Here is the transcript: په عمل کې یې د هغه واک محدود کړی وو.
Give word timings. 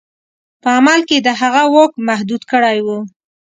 په 0.61 0.69
عمل 0.77 0.99
کې 1.07 1.17
یې 1.19 1.23
د 1.25 1.29
هغه 1.41 1.63
واک 1.73 1.91
محدود 2.07 2.41
کړی 2.51 2.77
وو. 2.85 2.99